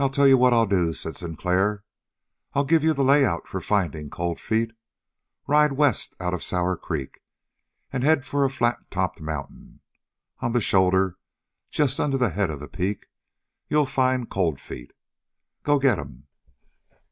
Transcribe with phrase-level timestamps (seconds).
[0.00, 1.84] "I'll tell you what I'll do," said Sinclair,
[2.54, 4.72] "I'll give you the layout for finding Cold Feet.
[5.46, 7.22] Ride west out of Sour Creek
[7.92, 9.78] and head for a flat topped mountain.
[10.40, 11.18] On the shoulder
[11.70, 13.06] just under the head of the peak
[13.68, 14.92] you'll find Cold Feet.
[15.62, 16.26] Go get him!"